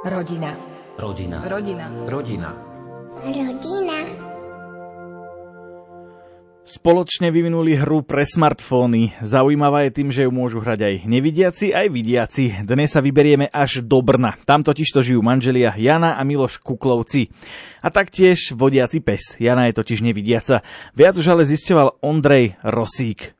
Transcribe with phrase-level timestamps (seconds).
[0.00, 0.56] Rodina.
[0.96, 1.44] Rodina.
[1.44, 1.92] Rodina.
[2.08, 2.50] Rodina.
[3.20, 3.98] Rodina.
[6.64, 9.20] Spoločne vyvinuli hru pre smartfóny.
[9.20, 12.64] Zaujímavá je tým, že ju môžu hrať aj nevidiaci, aj vidiaci.
[12.64, 14.40] Dnes sa vyberieme až do Brna.
[14.48, 17.28] Tam totiž to žijú manželia Jana a Miloš Kuklovci.
[17.84, 19.36] A taktiež vodiaci pes.
[19.36, 20.64] Jana je totiž nevidiaca.
[20.96, 23.36] Viac už ale zistoval Ondrej Rosík.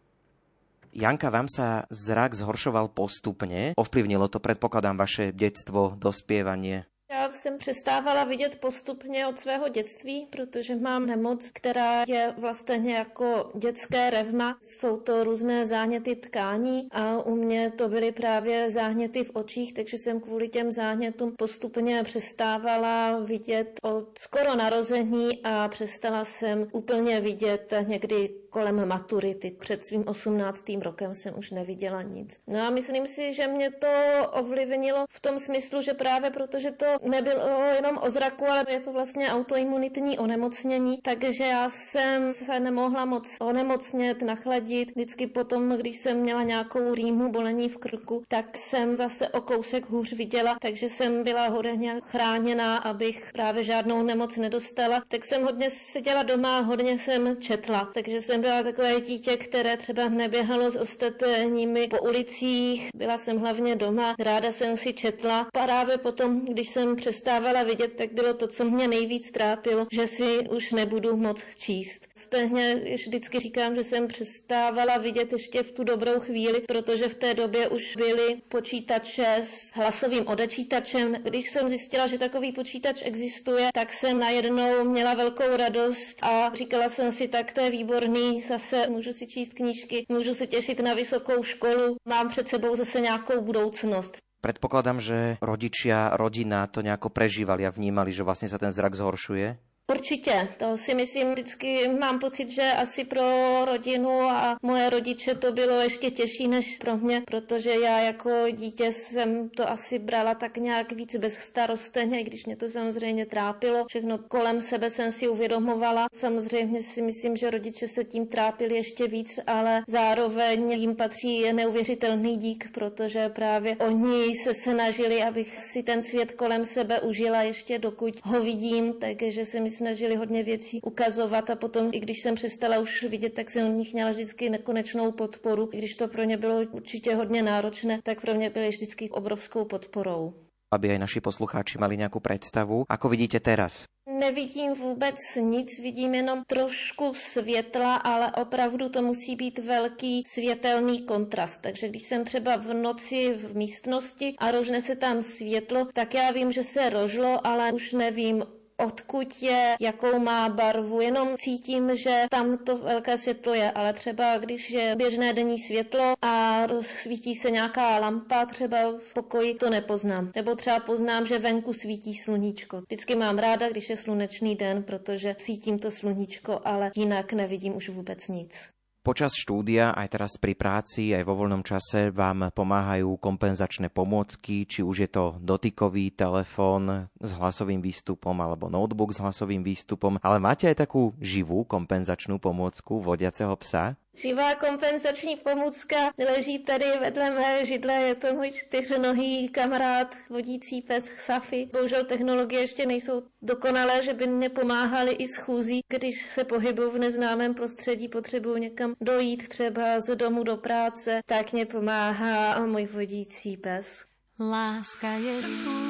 [0.90, 3.78] Janka, vám sa zrak zhoršoval postupne.
[3.78, 6.90] Ovplyvnilo to, predpokladám, vaše detstvo, dospievanie?
[7.12, 13.50] Já jsem přestávala vidět postupně od svého dětství, protože mám nemoc, která je vlastně jako
[13.54, 14.58] dětské revma.
[14.62, 19.96] Jsou to různé záněty tkání a u mě to byly právě záněty v očích, takže
[19.96, 27.74] jsem kvůli těm zánětům postupně přestávala vidět od skoro narození a přestala jsem úplně vidět
[27.86, 29.50] někdy kolem maturity.
[29.50, 30.64] Před svým 18.
[30.82, 32.38] rokem jsem už neviděla nic.
[32.46, 33.88] No a myslím si, že mě to
[34.32, 37.42] ovlivnilo v tom smyslu, že právě protože to nebylo
[37.74, 43.36] jenom o zraku, ale je to vlastně autoimunitní onemocnění, takže já jsem se nemohla moc
[43.40, 44.90] onemocnět, nachladit.
[44.90, 49.86] Vždycky potom, když jsem měla nějakou rýmu, bolení v krku, tak jsem zase o kousek
[49.86, 55.02] hůř viděla, takže jsem byla hodně chráněná, abych právě žádnou nemoc nedostala.
[55.08, 60.08] Tak jsem hodně seděla doma, hodně jsem četla, takže jsem byla takové dítě, které třeba
[60.08, 65.46] neběhalo s ostatními po ulicích, byla jsem hlavně doma, ráda jsem si četla.
[65.52, 70.38] Právě potom, když jsem přestávala vidět, tak bylo to, co mě nejvíc trápilo, že si
[70.38, 72.06] už nebudu moc číst.
[72.16, 77.34] Stejně vždycky říkám, že jsem přestávala vidět ještě v tu dobrou chvíli, protože v té
[77.34, 81.14] době už byly počítače s hlasovým odečítačem.
[81.22, 86.88] Když jsem zjistila, že takový počítač existuje, tak jsem najednou měla velkou radost a říkala
[86.88, 90.94] jsem si, tak to je výborný, zase můžu si číst knížky, můžu se těšit na
[90.94, 94.16] vysokou školu, mám před sebou zase nějakou budoucnost.
[94.40, 99.69] Predpokladám, že rodičia, rodina to nejako prežívali a vnímali, že vlastne sa ten zrak zhoršuje?
[99.90, 103.22] Určitě, to si myslím, vždycky mám pocit, že asi pro
[103.64, 108.92] rodinu a moje rodiče to bylo ještě těžší než pro mě, protože já jako dítě
[108.92, 113.84] jsem to asi brala tak nějak víc bez starosteně, když mě to samozřejmě trápilo.
[113.88, 116.06] Všechno kolem sebe jsem si uvědomovala.
[116.12, 122.36] Samozřejmě si myslím, že rodiče se tím trápili ještě víc, ale zároveň jim patří neuvěřitelný
[122.36, 128.14] dík, protože právě oni se snažili, abych si ten svět kolem sebe užila ještě dokud
[128.24, 132.78] ho vidím, takže si myslím, snažili hodně věcí ukazovat a potom, i když jsem přestala
[132.78, 135.68] už vidět, tak jsem od nich měla vždycky nekonečnou podporu.
[135.72, 139.64] I když to pro ně bylo určitě hodně náročné, tak pro mě byly vždycky obrovskou
[139.64, 140.34] podporou.
[140.70, 143.90] Aby aj naši poslucháči mali nějakou představu, ako vidíte teraz?
[144.06, 151.60] Nevidím vůbec nic, vidím jenom trošku světla, ale opravdu to musí být velký světelný kontrast.
[151.60, 156.30] Takže když jsem třeba v noci v místnosti a rožne se tam světlo, tak já
[156.30, 158.44] vím, že se rožlo, ale už nevím,
[158.80, 164.38] odkud je, jakou má barvu, jenom cítím, že tam to velké světlo je, ale třeba
[164.38, 166.62] když je běžné denní světlo a
[167.02, 170.32] svítí se nějaká lampa třeba v pokoji, to nepoznám.
[170.34, 172.80] Nebo třeba poznám, že venku svítí sluníčko.
[172.80, 177.88] Vždycky mám ráda, když je slunečný den, protože cítím to sluníčko, ale jinak nevidím už
[177.88, 178.79] vůbec nic.
[179.00, 184.84] Počas štúdia, aj teraz pri práci, aj vo voľnom čase vám pomáhajú kompenzačné pomôcky, či
[184.84, 190.68] už je to dotykový telefón s hlasovým výstupom alebo notebook s hlasovým výstupom, ale máte
[190.68, 193.96] aj takú živú kompenzačnú pomôcku vodiaceho psa?
[194.14, 201.10] Živá kompenzační pomůcka leží tady vedle mé židle, je to můj čtyřnohý kamarád, vodící pes
[201.18, 201.68] Safi.
[201.72, 207.54] Bohužel technologie ještě nejsou dokonalé, že by nepomáhaly i schůzí, když se pohybuju v neznámém
[207.54, 214.04] prostředí, potřebuju někam dojít, třeba z domu do práce, tak mě pomáhá můj vodící pes.
[214.40, 215.80] Láska je tu,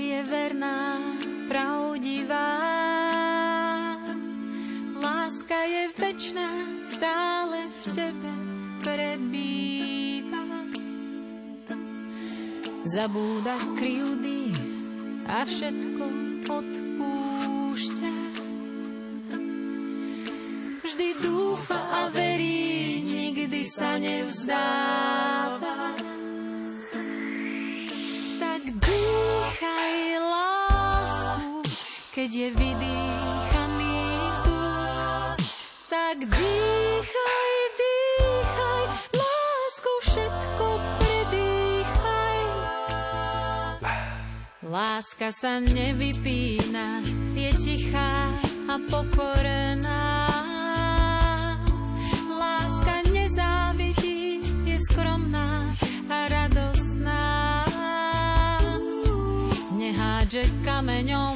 [0.00, 0.98] je verná,
[1.48, 2.73] pravdivá
[5.44, 6.48] Láska je večná,
[6.88, 8.32] stále v tebe
[8.80, 10.40] prebýva.
[12.88, 14.56] Zabúda kryjúdy
[15.28, 16.04] a všetko
[16.48, 18.16] odpúšťa.
[20.80, 25.92] Vždy dúfa a verí, nikdy sa nevzdáva.
[28.40, 31.68] Tak dýchaj lásku,
[32.16, 33.13] keď je vydýchaný
[36.14, 38.86] tak dýchaj, dýchaj,
[39.18, 40.66] lásku všetko
[41.02, 42.40] predýchaj.
[44.62, 47.02] Láska sa nevypína,
[47.34, 48.30] je tichá
[48.70, 50.06] a pokorená.
[52.30, 54.38] Láska nezávidí,
[54.70, 55.66] je skromná
[56.06, 57.34] a radostná.
[60.34, 61.33] že kameňom,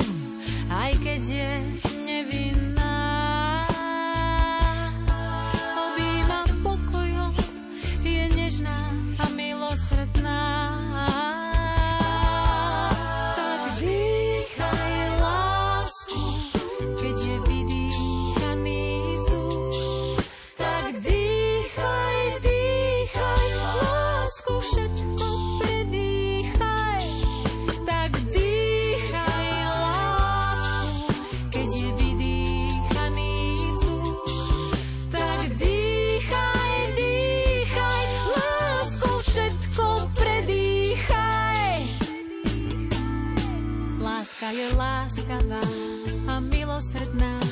[46.78, 47.42] milosrdná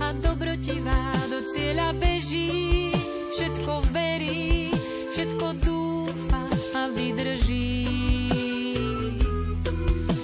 [0.00, 2.88] a dobrotivá do cieľa beží.
[3.36, 4.72] Všetko verí,
[5.12, 7.84] všetko dúfa a vydrží.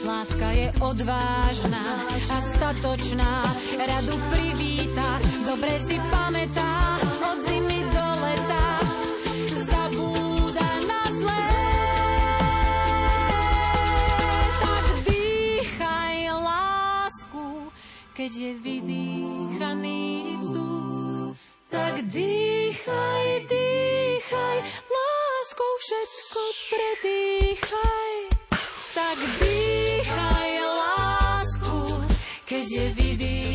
[0.01, 8.65] Láska je odvážna a statočná, radu privíta, dobre si pamätá, od zimy do leta
[18.29, 20.05] keď je vydýchaný
[20.37, 21.33] vzduch.
[21.73, 28.17] Tak dýchaj, dýchaj, láskou všetko predýchaj.
[28.93, 32.05] Tak dýchaj lásku,
[32.45, 33.48] keď je vydýchaný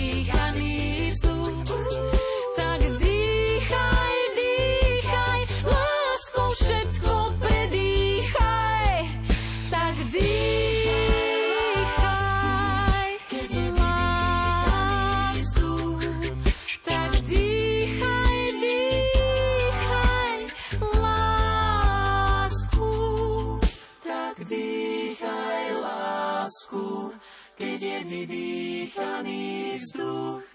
[28.94, 30.46] vydýchaný vzduch.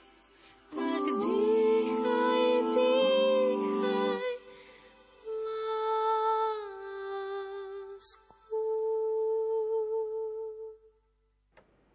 [0.71, 4.23] Tak dýchaj, dýchaj
[7.99, 8.35] lásku.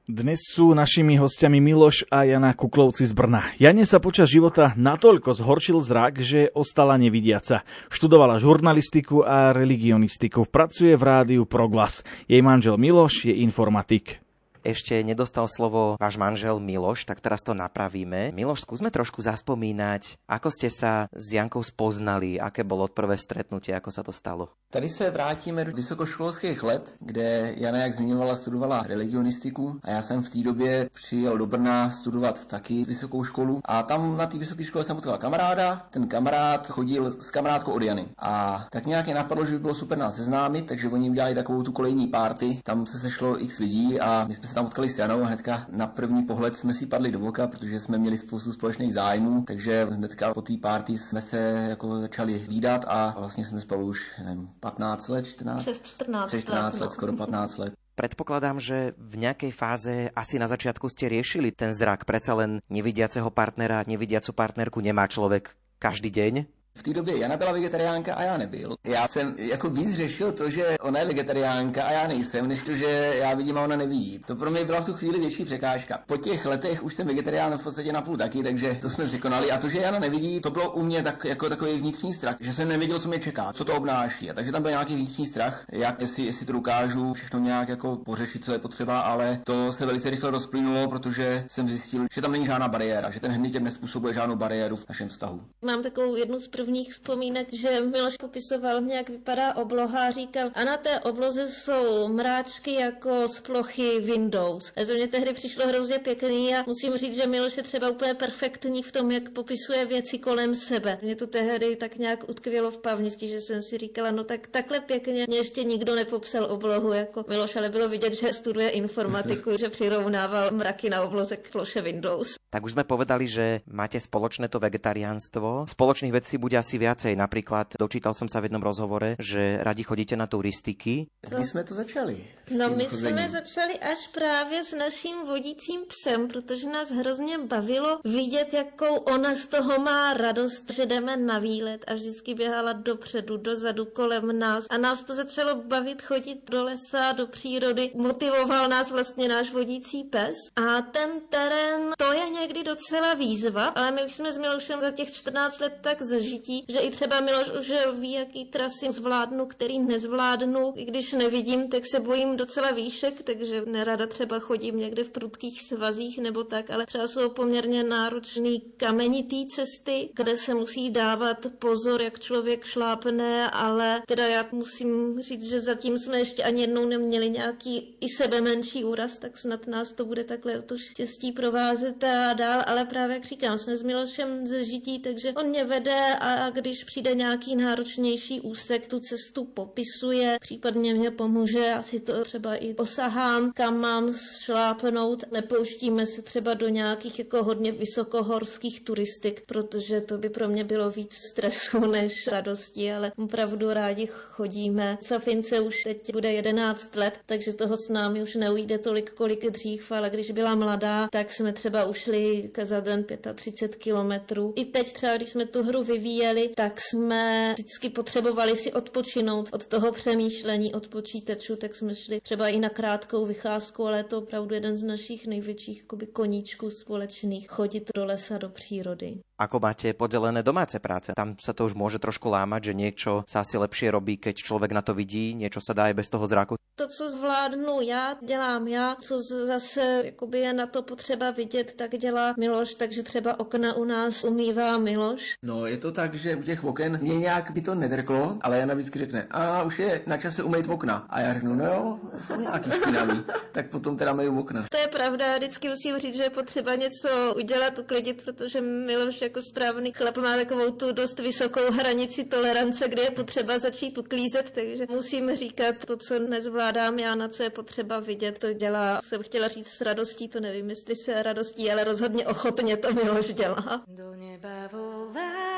[0.03, 3.55] Dnes sú našimi hostiami Miloš a Jana Kuklovci z Brna.
[3.55, 7.63] Jane sa počas života natoľko zhoršil zrak, že ostala nevidiaca.
[7.87, 10.43] Študovala žurnalistiku a religionistiku.
[10.43, 12.03] Pracuje v rádiu Proglas.
[12.27, 14.19] Jej manžel Miloš je informatik.
[14.63, 18.31] Ešte nedostal slovo váš manžel Miloš, tak teraz to napravíme.
[18.31, 23.91] Miloš, skúsme trošku zaspomínať, ako ste sa s Jankou spoznali, aké bolo prvé stretnutie, ako
[23.91, 24.55] sa to stalo.
[24.71, 30.23] Tady se vrátíme do vysokoškolských let, kde Jana, jak zmiňovala, studovala religionistiku a já jsem
[30.23, 34.63] v té době přijel do Brna studovat taky vysokou školu a tam na té vysoké
[34.63, 39.13] škole jsem potkal kamaráda, ten kamarád chodil s kamarádkou od Jany a tak nějak je
[39.15, 42.85] napadlo, že by bylo super nás seznámit, takže oni udělali takovou tu kolejní party, tam
[42.85, 45.87] se sešlo x lidí a my jsme se tam potkali s Janou a hnedka na
[45.87, 50.33] první pohled jsme si padli do voka, protože jsme měli spoustu společných zájmů, takže hnedka
[50.33, 55.07] po té party jsme se jako začali výdat a vlastně jsme spolu už nevím, 15
[55.07, 55.61] let, 14?
[55.61, 56.91] Přes 14 Přes 14 let, let, no.
[56.91, 57.73] skoro 15 let.
[57.93, 62.09] Predpokladám, že v nejakej fáze asi na začiatku ste riešili ten zrak.
[62.09, 66.62] Predsa len nevidiaceho partnera, nevidiacu partnerku nemá človek každý deň.
[66.75, 68.75] V té době Jana byla vegetariánka a já nebyl.
[68.83, 72.73] Já jsem jako víc řešil to, že ona je vegetariánka a já nejsem, než to,
[72.73, 74.19] že já vidím a ona nevidí.
[74.27, 75.99] To pro mě byla v tu chvíli větší překážka.
[76.05, 79.51] Po těch letech už jsem vegetarián v podstatě na půl taky, takže to jsme překonali.
[79.51, 82.53] A to, že Jana nevidí, to bylo u mě tak, jako takový vnitřní strach, že
[82.53, 84.31] jsem nevěděl, co mě čeká, co to obnáší.
[84.31, 87.95] A takže tam byl nějaký vnitřní strach, jak jestli, jestli to dokážu všechno nějak jako
[87.95, 92.31] pořešit, co je potřeba, ale to se velice rychle rozplynulo, protože jsem zjistil, že tam
[92.31, 95.41] není žádná bariéra, že ten hnětěm nespůsobuje žádnou bariéru v našem vztahu.
[95.61, 100.63] Mám takovou jednu prvních vzpomínek, že Miloš popisoval mě, jak vypadá obloha a říkal, a
[100.63, 104.71] na té obloze jsou mráčky jako z plochy Windows.
[104.77, 108.13] A to mě tehdy přišlo hrozně pěkný a musím říct, že Miloš je třeba úplně
[108.13, 110.99] perfektní v tom, jak popisuje věci kolem sebe.
[111.01, 114.79] Mě to tehdy tak nějak utkvělo v paměti, že jsem si říkala, no tak takhle
[114.79, 119.69] pěkně mě ještě nikdo nepopsal oblohu jako Miloš, ale bylo vidět, že studuje informatiku, že
[119.69, 122.35] přirovnával mraky na obloze k ploše Windows.
[122.53, 125.65] Tak už sme povedali, že máte spoločné to vegetariánstvo.
[125.65, 127.13] Spoločných vecí bude asi viacej.
[127.15, 131.07] Napríklad dočítal som sa v jednom rozhovore, že radi chodíte na turistiky.
[131.21, 132.15] Kdy jsme to začali?
[132.57, 133.17] No my chozením?
[133.17, 139.35] jsme začali až právě s naším vodícím psem, protože nás hrozně bavilo vidět, jakou ona
[139.35, 144.65] z toho má radost, že jdeme na výlet a vždycky běhala dopředu, dozadu, kolem nás
[144.69, 147.91] a nás to začalo bavit chodit do lesa, do přírody.
[147.95, 153.91] Motivoval nás vlastně náš vodící pes a ten terén, to je někdy docela výzva, ale
[153.91, 157.19] my už jsme s Miloušem za těch 14 let tak zažít žití, že i třeba
[157.19, 160.73] Miloš už ví, jaký trasy zvládnu, který nezvládnu.
[160.75, 165.61] I když nevidím, tak se bojím docela výšek, takže nerada třeba chodím někde v prudkých
[165.61, 172.01] svazích nebo tak, ale třeba jsou poměrně náročný kamenitý cesty, kde se musí dávat pozor,
[172.01, 177.29] jak člověk šlápne, ale teda já musím říct, že zatím jsme ještě ani jednou neměli
[177.29, 182.33] nějaký i sebe menší úraz, tak snad nás to bude takhle to štěstí provázet a
[182.33, 186.32] dál, ale právě jak říkám, jsme s Milošem ze žití, takže on mě vede a
[186.53, 192.73] když přijde nějaký náročnější úsek, tu cestu popisuje, případně mě pomůže, asi to třeba i
[192.75, 200.17] osahám, kam mám šlápnout, nepouštíme se třeba do nějakých jako hodně vysokohorských turistik, protože to
[200.17, 204.97] by pro mě bylo víc stresu než radosti, ale opravdu rádi chodíme.
[205.01, 209.91] Safince už teď bude 11 let, takže toho s námi už neujde tolik, kolik dřív,
[209.91, 214.53] ale když byla mladá, tak jsme třeba ušli za den 35 kilometrů.
[214.55, 216.22] I teď třeba, když jsme tu hru vyvíjeli,
[216.55, 222.47] tak jsme vždycky potřebovali si odpočinout od toho přemýšlení, od počítačů, tak jsme šli třeba
[222.47, 227.91] i na krátkou vycházku, ale je to opravdu jeden z našich největších koníčků společných, chodit
[227.95, 229.19] do lesa, do přírody.
[229.43, 231.11] Ako máte podelené domáce práce?
[231.11, 234.71] Tam sa to už môže trošku lámať, že niečo sa asi lepšie robí, keď človek
[234.71, 236.55] na to vidí, niečo sa dá aj bez toho zraku.
[236.75, 241.91] To, co zvládnu já, dělám já, co zase jakoby je na to potřeba vidět, tak
[241.91, 245.33] dělá Miloš, takže třeba okna u nás umývá Miloš.
[245.43, 248.73] No je to tak, že u těch oken mě nějak by to nedrklo, ale Jana
[248.73, 251.05] vždycky řekne, a už je na čase umýt okna.
[251.09, 254.65] A já řeknu, no jo, jsou nějaký špinavý, tak potom teda myju okna.
[254.71, 259.41] To je pravda, vždycky musím říct, že je potřeba něco udělat, uklidit, protože Miloš jako
[259.41, 264.85] správný chlap má takovou tu dost vysokou hranici tolerance, kde je potřeba začít uklízet, takže
[264.89, 269.47] musím říkat to, co nezvládám já, na co je potřeba vidět, to dělá, jsem chtěla
[269.47, 273.81] říct s radostí, to nevím, jestli se radostí, ale rozhodně ochotně to Miloš dělá.
[273.87, 275.52] Do neba volá.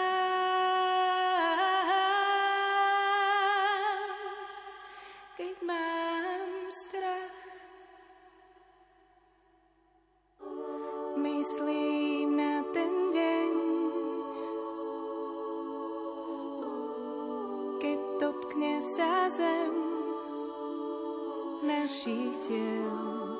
[22.06, 23.38] Tiel.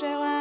[0.00, 0.37] Želám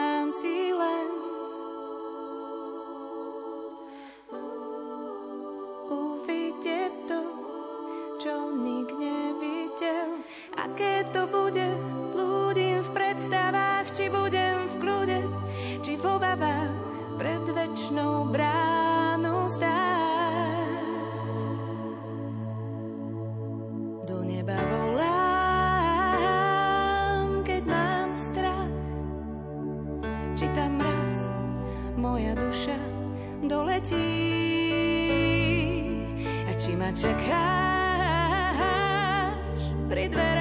[39.87, 40.36] čakáš pri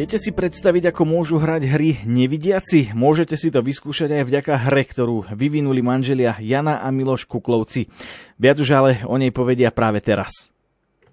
[0.00, 2.96] Viete si predstaviť, ako môžu hrať hry nevidiaci?
[2.96, 7.84] Môžete si to vyskúšať aj vďaka hre, ktorú vyvinuli manželia Jana a Miloš Kuklovci.
[8.40, 10.56] Viac už ale o nej povedia práve teraz.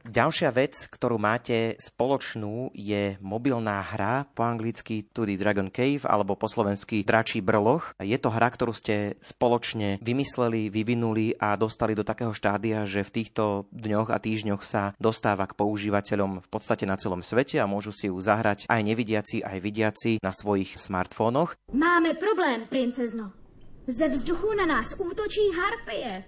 [0.07, 6.39] Ďalšia vec, ktorú máte spoločnú, je mobilná hra, po anglicky To the Dragon Cave, alebo
[6.39, 7.91] po slovensky Dračí brloch.
[7.99, 13.13] Je to hra, ktorú ste spoločne vymysleli, vyvinuli a dostali do takého štádia, že v
[13.19, 17.91] týchto dňoch a týždňoch sa dostáva k používateľom v podstate na celom svete a môžu
[17.91, 21.59] si ju zahrať aj nevidiaci, aj vidiaci na svojich smartfónoch.
[21.75, 23.35] Máme problém, princezno.
[23.91, 26.23] Ze vzduchu na nás útočí harpie.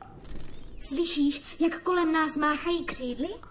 [0.83, 3.49] Slyšíš, jak kolem nás máchají křídly?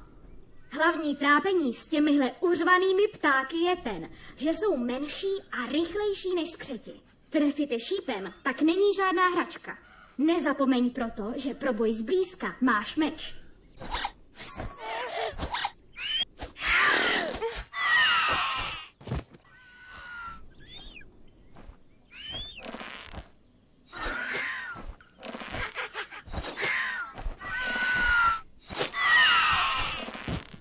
[0.70, 6.92] Hlavní trápení s těmihle uřvanými ptáky je ten, že jsou menší a rychlejší než skřeti.
[7.30, 9.78] Trefit je šípem, tak není žádná hračka.
[10.18, 13.34] Nezapomeň proto, že pro boj zblízka máš meč.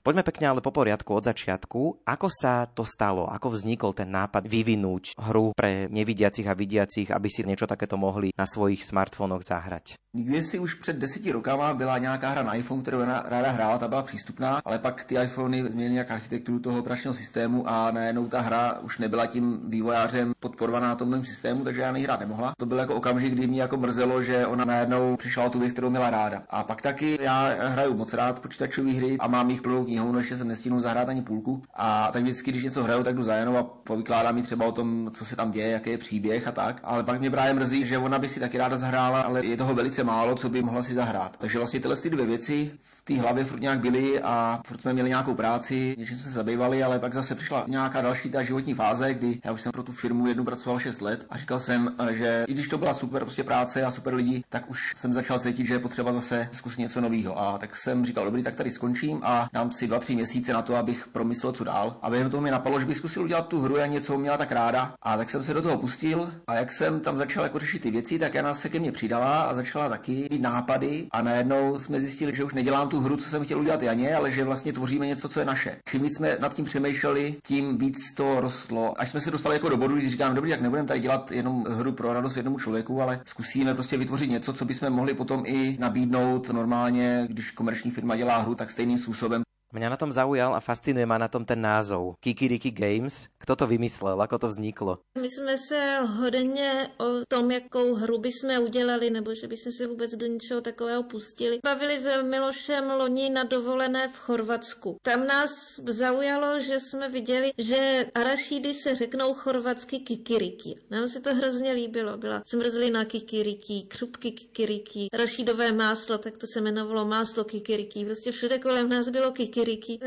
[0.07, 2.07] Poďme pekne ale po poriadku od začiatku.
[2.07, 3.27] Ako sa to stalo?
[3.27, 8.31] Ako vznikol ten nápad vyvinúť hru pre nevidiacich a vidiacich, aby si niečo takéto mohli
[8.31, 9.99] na svojich smartfónoch zahrať?
[10.17, 13.87] Nikdy si už před deseti rokama byla nějaká hra na iPhone, kterou ráda hrála, ta
[13.87, 18.41] byla přístupná, ale pak ty iPhony změnily jak architekturu toho operačního systému a najednou ta
[18.41, 22.53] hra už nebyla tím vývojářem podporovaná tom mém systému, takže já nehrát nemohla.
[22.57, 25.89] To byl jako okamžik, kdy mě jako mrzelo, že ona najednou přišla tu věc, kterou
[25.89, 26.43] měla ráda.
[26.49, 30.19] A pak taky já hraju moc rád počítačové hry a mám jich plnou knihu, no
[30.19, 31.63] ještě jsem nestihnul zahrát ani půlku.
[31.73, 35.11] A tak vždycky, když něco hraju, tak jdu za a povykládám mi třeba o tom,
[35.13, 36.79] co se tam děje, jaký je příběh a tak.
[36.83, 39.75] Ale pak mě právě mrzí, že ona by si taky ráda zahrála, ale je toho
[39.75, 41.37] velice málo, co by mohla si zahrát.
[41.37, 44.93] Takže vlastně tyhle ty dvě věci v té hlavě furt nějak byly a furt jsme
[44.93, 48.73] měli nějakou práci, něčím jsme se zabývali, ale pak zase přišla nějaká další ta životní
[48.73, 51.95] fáze, kdy já už jsem pro tu firmu jednu pracoval 6 let a říkal jsem,
[52.11, 55.39] že i když to byla super prostě práce a super lidi, tak už jsem začal
[55.39, 57.39] cítit, že je potřeba zase zkusit něco nového.
[57.39, 60.61] A tak jsem říkal, dobrý, tak tady skončím a dám si dva, tři měsíce na
[60.61, 61.97] to, abych promyslel, co dál.
[62.01, 64.51] A během toho mi napadlo, že bych zkusil udělat tu hru a něco měla tak
[64.51, 64.93] ráda.
[65.01, 67.91] A tak jsem se do toho pustil a jak jsem tam začal jako řešit ty
[67.91, 71.99] věci, tak Jana se ke mně přidala a začala taky mít nápady a najednou jsme
[71.99, 75.07] zjistili, že už nedělám tu hru, co jsem chtěl udělat Janě, ale že vlastně tvoříme
[75.07, 75.77] něco, co je naše.
[75.89, 79.01] Čím víc jsme nad tím přemýšleli, tím víc to rostlo.
[79.01, 81.65] Až jsme se dostali jako do bodu, kdy říkám, dobrý, jak nebudeme tady dělat jenom
[81.69, 85.77] hru pro radost jednomu člověku, ale zkusíme prostě vytvořit něco, co bychom mohli potom i
[85.79, 89.46] nabídnout normálně, když komerční firma dělá hru, tak stejným způsobem.
[89.67, 92.15] Mňa na tom zaujal a fascinuje ma na tom ten názov.
[92.23, 93.27] Kikiriki Games.
[93.35, 94.15] Kto to vymyslel?
[94.21, 94.97] Ako to vzniklo?
[95.19, 100.11] My jsme se hodně o tom, jakou hru bychom udělali, nebo že bychom se vůbec
[100.15, 101.59] do něčeho takového pustili.
[101.63, 104.97] Bavili se Milošem loni na dovolené v Chorvatsku.
[105.01, 110.79] Tam nás zaujalo, že jsme viděli, že arašídy se řeknou chorvatsky kikiriki.
[110.89, 112.17] Nám se to hrozně líbilo.
[112.17, 118.05] Byla zmrzlina kikiriki, křupky kikiriki, arašídové máslo, tak to se jmenovalo máslo kikiriki.
[118.05, 119.56] Prostě všude kolem nás bylo kikiriki.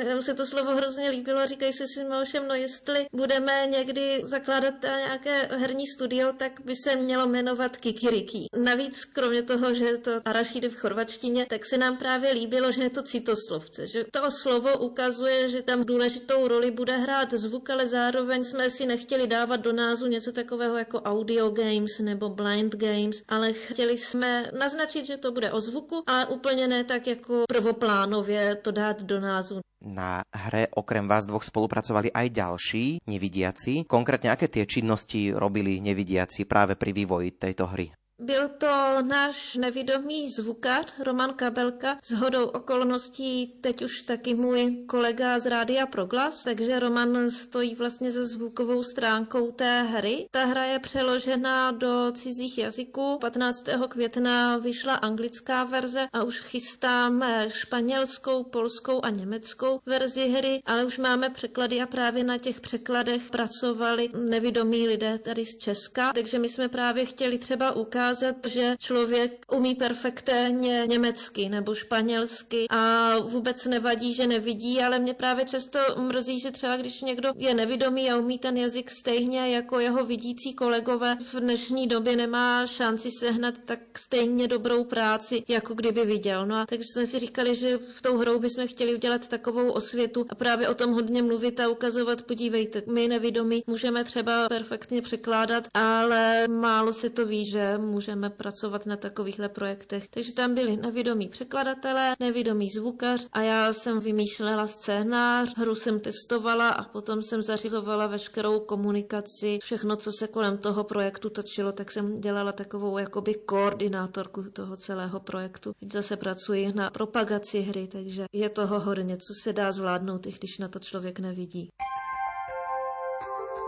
[0.08, 4.22] Nám se to slovo hrozně líbilo a říkají si s Milošem, no jestli budeme někdy
[4.24, 8.46] zakládat nějaké herní studio, tak by se mělo jmenovat Kikiriki.
[8.56, 12.82] Navíc, kromě toho, že je to arašídy v chorvačtině, tak se nám právě líbilo, že
[12.82, 17.86] je to citoslovce, že to slovo ukazuje, že tam důležitou roli bude hrát zvuk, ale
[17.86, 23.16] zároveň jsme si nechtěli dávat do názvu něco takového jako audio games nebo blind games,
[23.28, 28.54] ale chtěli jsme naznačit, že to bude o zvuku a úplně ne tak jako prvoplánově
[28.62, 29.39] to dát do názvu.
[29.80, 33.88] Na hre okrem vás dvoch spolupracovali aj ďalší nevidiaci.
[33.88, 37.88] Konkrétne aké tie činnosti robili nevidiaci práve pri vývoji tejto hry?
[38.22, 45.38] Byl to náš nevidomý zvukař Roman Kabelka, s hodou okolností teď už taky můj kolega
[45.38, 50.26] z Rádia Proglas, takže Roman stojí vlastně za zvukovou stránkou té hry.
[50.30, 53.18] Ta hra je přeložena do cizích jazyků.
[53.20, 53.64] 15.
[53.88, 60.98] května vyšla anglická verze a už chystáme španělskou, polskou a německou verzi hry, ale už
[60.98, 66.48] máme překlady a právě na těch překladech pracovali nevidomí lidé tady z Česka, takže my
[66.48, 73.64] jsme právě chtěli třeba ukázat, ukázat, že člověk umí perfektně německy nebo španělsky a vůbec
[73.64, 78.16] nevadí, že nevidí, ale mě právě často mrzí, že třeba když někdo je nevidomý a
[78.16, 83.98] umí ten jazyk stejně jako jeho vidící kolegové, v dnešní době nemá šanci sehnat tak
[83.98, 86.46] stejně dobrou práci, jako kdyby viděl.
[86.46, 90.26] No a takže jsme si říkali, že v tou hrou bychom chtěli udělat takovou osvětu
[90.28, 95.68] a právě o tom hodně mluvit a ukazovat, podívejte, my nevidomí můžeme třeba perfektně překládat,
[95.74, 100.08] ale málo se to ví, že můžeme můžeme pracovat na takovýchhle projektech.
[100.08, 106.68] Takže tam byli nevědomí překladatelé, nevědomý zvukař a já jsem vymýšlela scénář, hru jsem testovala
[106.68, 112.20] a potom jsem zařizovala veškerou komunikaci, všechno, co se kolem toho projektu točilo, tak jsem
[112.20, 115.72] dělala takovou jakoby koordinátorku toho celého projektu.
[115.80, 120.30] Teď zase pracuji na propagaci hry, takže je toho hodně, co se dá zvládnout, i
[120.30, 121.70] když na to člověk nevidí.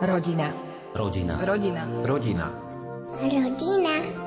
[0.02, 0.54] Rodina.
[0.94, 1.44] Rodina.
[1.44, 1.88] Rodina.
[2.02, 2.62] Rodina.
[3.20, 4.21] Rodina.